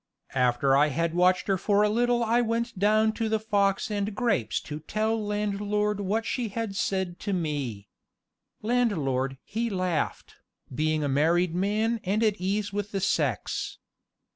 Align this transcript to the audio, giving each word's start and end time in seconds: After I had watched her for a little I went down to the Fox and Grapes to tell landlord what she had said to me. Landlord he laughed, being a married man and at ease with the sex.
After 0.33 0.75
I 0.75 0.87
had 0.87 1.13
watched 1.13 1.45
her 1.47 1.59
for 1.59 1.83
a 1.83 1.87
little 1.87 2.23
I 2.23 2.41
went 2.41 2.79
down 2.79 3.11
to 3.13 3.29
the 3.29 3.39
Fox 3.39 3.91
and 3.91 4.15
Grapes 4.15 4.59
to 4.61 4.79
tell 4.79 5.23
landlord 5.23 5.99
what 5.99 6.25
she 6.25 6.47
had 6.47 6.75
said 6.75 7.19
to 7.19 7.33
me. 7.33 7.87
Landlord 8.63 9.37
he 9.43 9.69
laughed, 9.69 10.37
being 10.73 11.03
a 11.03 11.07
married 11.07 11.53
man 11.53 12.01
and 12.03 12.23
at 12.23 12.37
ease 12.41 12.73
with 12.73 12.91
the 12.93 12.99
sex. 12.99 13.77